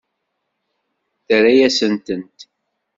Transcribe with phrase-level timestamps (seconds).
[1.27, 2.37] Terra-yasent-tent.